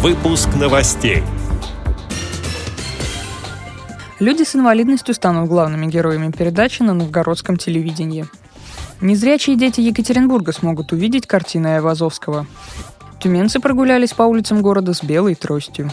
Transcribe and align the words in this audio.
Выпуск 0.00 0.50
новостей. 0.54 1.24
Люди 4.20 4.44
с 4.44 4.54
инвалидностью 4.54 5.12
станут 5.12 5.48
главными 5.48 5.86
героями 5.86 6.30
передачи 6.30 6.82
на 6.84 6.94
новгородском 6.94 7.56
телевидении. 7.56 8.24
Незрячие 9.00 9.56
дети 9.56 9.80
Екатеринбурга 9.80 10.52
смогут 10.52 10.92
увидеть 10.92 11.26
картины 11.26 11.66
Айвазовского. 11.74 12.46
Тюменцы 13.18 13.58
прогулялись 13.58 14.12
по 14.12 14.22
улицам 14.22 14.62
города 14.62 14.94
с 14.94 15.02
белой 15.02 15.34
тростью. 15.34 15.90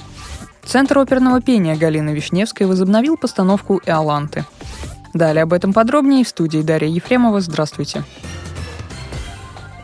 Центр 0.64 1.00
оперного 1.00 1.42
пения 1.42 1.76
Галины 1.76 2.12
Вишневской 2.12 2.68
возобновил 2.68 3.18
постановку 3.18 3.82
«Иоланты». 3.88 4.46
Далее 5.16 5.42
об 5.42 5.54
этом 5.54 5.74
подробнее 5.74 6.24
в 6.24 6.30
студии 6.30 6.62
Дарья 6.62 6.90
Ефремова. 6.90 7.42
Здравствуйте. 7.42 8.04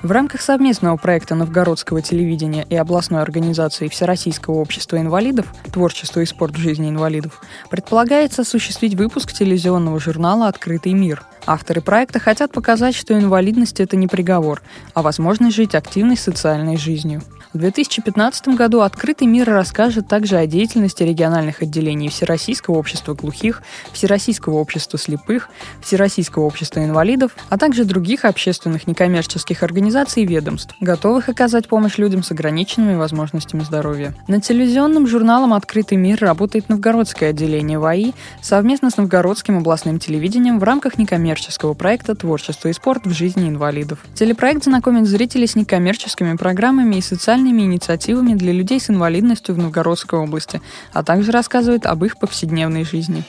В 0.03 0.09
рамках 0.11 0.41
совместного 0.41 0.97
проекта 0.97 1.35
новгородского 1.35 2.01
телевидения 2.01 2.65
и 2.67 2.75
областной 2.75 3.21
организации 3.21 3.87
Всероссийского 3.87 4.55
общества 4.55 4.97
инвалидов 4.97 5.53
«Творчество 5.71 6.21
и 6.21 6.25
спорт 6.25 6.55
в 6.55 6.59
жизни 6.59 6.89
инвалидов» 6.89 7.39
предполагается 7.69 8.41
осуществить 8.41 8.95
выпуск 8.95 9.31
телевизионного 9.31 9.99
журнала 9.99 10.47
«Открытый 10.47 10.93
мир». 10.93 11.23
Авторы 11.45 11.81
проекта 11.81 12.19
хотят 12.19 12.51
показать, 12.51 12.95
что 12.95 13.17
инвалидность– 13.17 13.79
это 13.81 13.97
не 13.97 14.07
приговор, 14.07 14.61
а 14.93 15.01
возможность 15.01 15.55
жить 15.55 15.75
активной 15.75 16.17
социальной 16.17 16.77
жизнью. 16.77 17.21
В 17.53 17.57
2015 17.57 18.49
году 18.49 18.79
«Открытый 18.79 19.27
мир» 19.27 19.49
расскажет 19.49 20.07
также 20.07 20.37
о 20.37 20.47
деятельности 20.47 21.03
региональных 21.03 21.61
отделений 21.61 22.07
Всероссийского 22.07 22.75
общества 22.75 23.13
глухих, 23.13 23.61
Всероссийского 23.91 24.53
общества 24.53 24.97
слепых, 24.97 25.49
Всероссийского 25.81 26.43
общества 26.43 26.79
инвалидов, 26.85 27.35
а 27.49 27.57
также 27.57 27.83
других 27.83 28.23
общественных 28.23 28.87
некоммерческих 28.87 29.63
организаций 29.63 30.23
и 30.23 30.25
ведомств, 30.25 30.75
готовых 30.79 31.27
оказать 31.27 31.67
помощь 31.67 31.97
людям 31.97 32.23
с 32.23 32.31
ограниченными 32.31 32.95
возможностями 32.95 33.63
здоровья. 33.63 34.15
Над 34.29 34.43
телевизионным 34.43 35.05
журналом 35.05 35.53
«Открытый 35.53 35.97
мир» 35.97 36.19
работает 36.21 36.69
новгородское 36.69 37.31
отделение 37.31 37.79
ВАИ 37.79 38.13
совместно 38.41 38.91
с 38.91 38.95
новгородским 38.95 39.57
областным 39.57 39.99
телевидением 39.99 40.57
в 40.57 40.63
рамках 40.63 40.97
некоммерческого 41.31 41.73
проекта 41.73 42.13
«Творчество 42.13 42.67
и 42.67 42.73
спорт 42.73 43.05
в 43.05 43.13
жизни 43.13 43.47
инвалидов». 43.47 43.99
Телепроект 44.15 44.65
знакомит 44.65 45.07
зрителей 45.07 45.47
с 45.47 45.55
некоммерческими 45.55 46.35
программами 46.35 46.97
и 46.97 47.01
социальными 47.01 47.61
инициативами 47.61 48.33
для 48.33 48.51
людей 48.51 48.79
с 48.79 48.89
инвалидностью 48.89 49.55
в 49.55 49.57
Новгородской 49.57 50.19
области, 50.19 50.61
а 50.91 51.03
также 51.03 51.31
рассказывает 51.31 51.85
об 51.85 52.03
их 52.03 52.19
повседневной 52.19 52.83
жизни. 52.83 53.23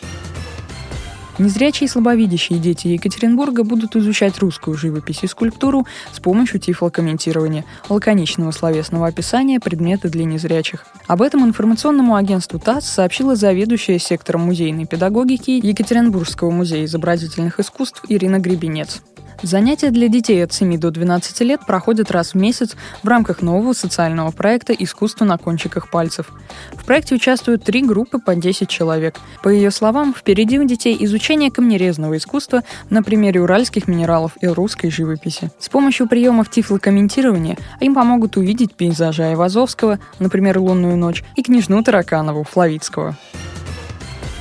Незрячие 1.42 1.86
и 1.86 1.90
слабовидящие 1.90 2.60
дети 2.60 2.86
Екатеринбурга 2.86 3.64
будут 3.64 3.96
изучать 3.96 4.38
русскую 4.38 4.76
живопись 4.76 5.24
и 5.24 5.26
скульптуру 5.26 5.88
с 6.12 6.20
помощью 6.20 6.60
тифлокомментирования, 6.60 7.64
лаконичного 7.88 8.52
словесного 8.52 9.08
описания 9.08 9.58
предмета 9.58 10.08
для 10.08 10.24
незрячих. 10.24 10.86
Об 11.08 11.20
этом 11.20 11.44
информационному 11.44 12.14
агентству 12.14 12.60
ТАСС 12.60 12.86
сообщила 12.86 13.34
заведующая 13.34 13.98
сектором 13.98 14.42
музейной 14.42 14.86
педагогики 14.86 15.50
Екатеринбургского 15.50 16.52
музея 16.52 16.84
изобразительных 16.84 17.58
искусств 17.58 18.04
Ирина 18.08 18.38
Гребенец. 18.38 19.02
Занятия 19.42 19.90
для 19.90 20.08
детей 20.08 20.44
от 20.44 20.52
7 20.52 20.78
до 20.78 20.90
12 20.90 21.40
лет 21.40 21.60
проходят 21.66 22.10
раз 22.10 22.32
в 22.32 22.36
месяц 22.36 22.76
в 23.02 23.08
рамках 23.08 23.42
нового 23.42 23.72
социального 23.72 24.30
проекта 24.30 24.72
«Искусство 24.72 25.24
на 25.24 25.38
кончиках 25.38 25.90
пальцев». 25.90 26.32
В 26.72 26.84
проекте 26.84 27.14
участвуют 27.14 27.64
три 27.64 27.82
группы 27.82 28.18
по 28.18 28.34
10 28.34 28.68
человек. 28.68 29.18
По 29.42 29.48
ее 29.48 29.70
словам, 29.70 30.14
впереди 30.14 30.58
у 30.58 30.64
детей 30.64 30.96
изучение 31.00 31.50
камнерезного 31.50 32.16
искусства 32.16 32.62
на 32.90 33.02
примере 33.02 33.40
уральских 33.40 33.88
минералов 33.88 34.32
и 34.40 34.46
русской 34.46 34.90
живописи. 34.90 35.50
С 35.58 35.68
помощью 35.68 36.08
приемов 36.08 36.50
тифлокомментирования 36.50 37.56
им 37.80 37.94
помогут 37.94 38.36
увидеть 38.36 38.74
пейзажи 38.74 39.22
Айвазовского, 39.22 39.98
например, 40.18 40.58
«Лунную 40.58 40.96
ночь», 40.96 41.24
и 41.36 41.42
княжну 41.42 41.82
Тараканову 41.82 42.44
Флавицкого. 42.44 43.16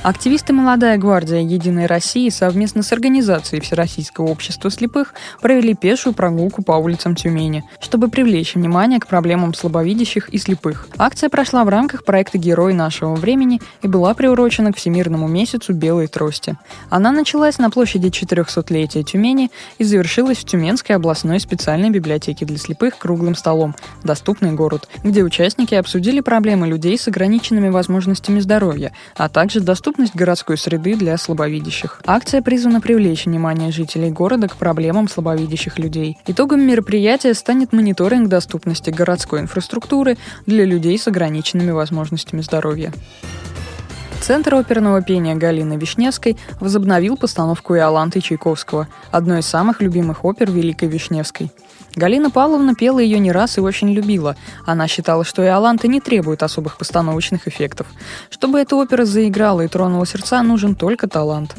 Активисты 0.02 0.52
«Молодая 0.52 0.98
гвардия 0.98 1.38
Единой 1.38 1.86
России» 1.86 2.28
совместно 2.28 2.82
с 2.82 2.92
организацией 2.92 3.60
Всероссийского 3.60 4.26
общества 4.26 4.68
слепых 4.68 5.14
провели 5.40 5.74
пешую 5.74 6.12
прогулку 6.12 6.64
по 6.64 6.72
улицам 6.72 7.14
Тюмени, 7.14 7.62
чтобы 7.80 8.08
привлечь 8.08 8.56
внимание 8.56 8.98
к 8.98 9.06
проблемам 9.06 9.54
слабовидящих 9.54 10.28
и 10.30 10.38
слепых. 10.38 10.88
Акция 10.98 11.28
прошла 11.28 11.62
в 11.62 11.68
рамках 11.68 12.04
проекта 12.04 12.36
«Герой 12.36 12.74
нашего 12.74 13.14
времени» 13.14 13.60
и 13.82 13.86
была 13.86 14.12
приурочена 14.14 14.72
к 14.72 14.76
Всемирному 14.76 15.28
месяцу 15.28 15.72
белой 15.72 16.08
трости. 16.08 16.56
Она 16.90 17.12
началась 17.12 17.58
на 17.58 17.70
площади 17.70 18.08
400-летия 18.08 19.04
Тюмени 19.04 19.52
и 19.78 19.84
завершилась 19.84 20.38
в 20.38 20.44
Тюменской 20.44 20.96
областной 20.96 21.38
специальной 21.38 21.90
библиотеке 21.90 22.44
для 22.44 22.58
слепых 22.58 22.98
круглым 22.98 23.36
столом 23.36 23.76
«Доступный 24.02 24.50
город», 24.50 24.88
где 25.04 25.22
участники 25.22 25.76
обсудили 25.76 26.18
проблемы 26.18 26.66
людей 26.66 26.98
с 26.98 27.06
ограниченными 27.06 27.68
возможностями 27.68 28.40
здоровья, 28.40 28.92
а 29.16 29.28
также 29.28 29.60
доступность 29.60 29.91
доступность 29.92 30.16
городской 30.16 30.56
среды 30.56 30.96
для 30.96 31.18
слабовидящих. 31.18 32.00
Акция 32.06 32.40
призвана 32.40 32.80
привлечь 32.80 33.26
внимание 33.26 33.70
жителей 33.70 34.10
города 34.10 34.48
к 34.48 34.56
проблемам 34.56 35.06
слабовидящих 35.06 35.78
людей. 35.78 36.16
Итогом 36.26 36.62
мероприятия 36.62 37.34
станет 37.34 37.74
мониторинг 37.74 38.28
доступности 38.28 38.88
городской 38.88 39.40
инфраструктуры 39.40 40.16
для 40.46 40.64
людей 40.64 40.98
с 40.98 41.06
ограниченными 41.08 41.72
возможностями 41.72 42.40
здоровья. 42.40 42.90
Центр 44.22 44.54
оперного 44.54 45.02
пения 45.02 45.34
Галины 45.34 45.76
Вишневской 45.76 46.36
возобновил 46.60 47.16
постановку 47.16 47.74
Иоланты 47.74 48.20
Чайковского, 48.20 48.86
одной 49.10 49.40
из 49.40 49.46
самых 49.46 49.82
любимых 49.82 50.24
опер 50.24 50.48
Великой 50.48 50.86
Вишневской. 50.86 51.50
Галина 51.96 52.30
Павловна 52.30 52.76
пела 52.76 53.00
ее 53.00 53.18
не 53.18 53.32
раз 53.32 53.58
и 53.58 53.60
очень 53.60 53.90
любила. 53.90 54.36
Она 54.64 54.86
считала, 54.86 55.24
что 55.24 55.44
Иоланта 55.44 55.88
не 55.88 56.00
требует 56.00 56.44
особых 56.44 56.78
постановочных 56.78 57.48
эффектов. 57.48 57.88
Чтобы 58.30 58.60
эта 58.60 58.76
опера 58.76 59.04
заиграла 59.04 59.62
и 59.62 59.68
тронула 59.68 60.06
сердца, 60.06 60.40
нужен 60.44 60.76
только 60.76 61.08
талант. 61.08 61.56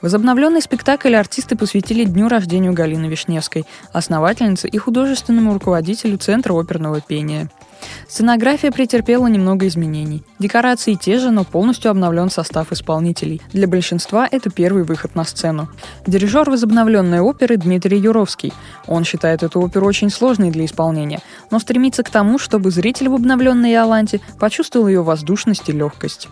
Возобновленный 0.00 0.62
спектакль 0.62 1.16
артисты 1.16 1.56
посвятили 1.56 2.04
дню 2.04 2.28
рождения 2.28 2.70
Галины 2.70 3.06
Вишневской, 3.06 3.64
основательницы 3.92 4.68
и 4.68 4.78
художественному 4.78 5.54
руководителю 5.54 6.18
Центра 6.18 6.52
оперного 6.52 7.00
пения– 7.00 7.50
Сценография 8.08 8.70
претерпела 8.70 9.26
немного 9.26 9.66
изменений. 9.66 10.22
Декорации 10.38 10.94
те 10.94 11.18
же, 11.18 11.30
но 11.30 11.44
полностью 11.44 11.90
обновлен 11.90 12.28
состав 12.28 12.70
исполнителей. 12.70 13.40
Для 13.52 13.66
большинства 13.66 14.28
это 14.30 14.50
первый 14.50 14.82
выход 14.82 15.14
на 15.14 15.24
сцену. 15.24 15.68
Дирижер 16.06 16.50
возобновленной 16.50 17.20
оперы 17.20 17.56
Дмитрий 17.56 17.98
Юровский. 17.98 18.52
Он 18.86 19.04
считает 19.04 19.42
эту 19.42 19.60
оперу 19.60 19.86
очень 19.86 20.10
сложной 20.10 20.50
для 20.50 20.66
исполнения, 20.66 21.20
но 21.50 21.58
стремится 21.58 22.02
к 22.02 22.10
тому, 22.10 22.38
чтобы 22.38 22.70
зритель 22.70 23.08
в 23.08 23.14
обновленной 23.14 23.72
Иоланте 23.72 24.20
почувствовал 24.38 24.88
ее 24.88 25.02
воздушность 25.02 25.70
и 25.70 25.72
легкость. 25.72 26.28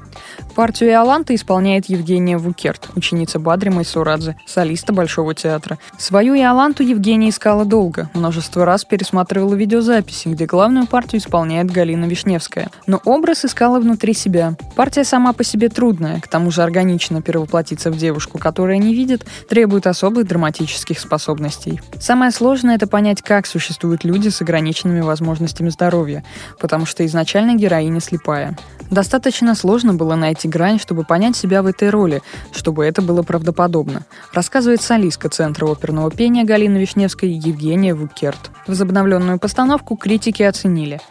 Партию 0.54 0.91
Иоланты 0.91 1.34
исполняет 1.34 1.86
Евгения 1.86 2.36
Вукерт, 2.36 2.91
ученица 2.94 3.38
Бадри 3.38 3.71
Майсурадзе, 3.71 4.36
солиста 4.47 4.92
Большого 4.92 5.34
театра. 5.34 5.78
Свою 5.97 6.34
Иоланту 6.34 6.82
Евгения 6.82 7.31
искала 7.31 7.65
долго, 7.65 8.10
множество 8.12 8.66
раз 8.66 8.84
пересматривала 8.84 9.54
видеозаписи, 9.54 10.28
где 10.28 10.44
главную 10.44 10.86
партию 10.86 11.22
исполняет 11.22 11.71
Галина 11.71 12.04
Вишневская. 12.04 12.69
Но 12.86 13.00
образ 13.04 13.47
искала 13.47 13.81
внутри 13.81 13.94
себя. 14.15 14.56
Партия 14.77 15.05
сама 15.05 15.32
по 15.32 15.44
себе 15.44 15.69
трудная, 15.69 16.21
к 16.21 16.28
тому 16.28 16.50
же 16.50 16.62
органично 16.62 17.22
перевоплотиться 17.22 17.91
в 17.91 17.97
девушку, 17.97 18.38
которая 18.38 18.78
не 18.78 18.94
видит, 18.94 19.25
требует 19.49 19.87
особых 19.87 20.27
драматических 20.27 20.99
способностей. 20.99 21.81
Самое 21.99 22.31
сложное— 22.31 22.75
это 22.77 22.87
понять, 22.87 23.22
как 23.22 23.47
существуют 23.47 24.04
люди 24.04 24.28
с 24.28 24.41
ограниченными 24.43 25.00
возможностями 25.00 25.69
здоровья, 25.69 26.25
потому 26.60 26.87
что 26.87 27.04
изначально 27.06 27.54
героиня 27.54 28.00
слепая. 28.00 28.56
Достаточно 28.91 29.54
сложно 29.54 29.94
было 29.94 30.15
найти 30.15 30.49
грань, 30.49 30.78
чтобы 30.78 31.04
понять 31.04 31.37
себя 31.37 31.62
в 31.62 31.66
этой 31.66 31.91
роли, 31.91 32.22
чтобы 32.53 32.84
это 32.84 33.03
было 33.03 33.22
правдоподобно, 33.22 34.04
рассказывает 34.33 34.83
солистка 34.83 35.28
Центра 35.28 35.66
оперного 35.66 36.10
пения 36.10 36.44
Галины 36.44 36.78
Вишневской 36.78 37.31
Евгения 37.31 37.94
Вукерт. 37.94 38.50
Возобновленную 38.66 39.38
постановку 39.38 39.97
критики 39.97 40.43
оценили— 40.43 41.00